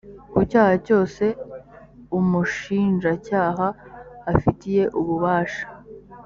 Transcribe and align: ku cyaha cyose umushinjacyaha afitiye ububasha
ku 0.33 0.39
cyaha 0.49 0.75
cyose 0.85 1.23
umushinjacyaha 2.17 3.67
afitiye 4.31 4.83
ububasha 4.99 5.65